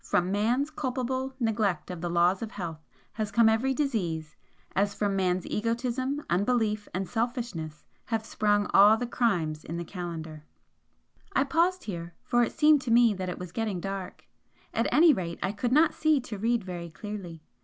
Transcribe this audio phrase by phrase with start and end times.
[0.03, 2.79] From Man's culpable carelessness and neglect of the laws of health
[3.13, 4.35] has come every disease,
[4.75, 10.43] as from Man's egotism, unbelief and selfishness have sprung all the crimes in the calendar."
[11.33, 14.25] I paused here, for it seemed to me that it was getting dark,
[14.73, 17.43] at any rate I could not see to read very clearly.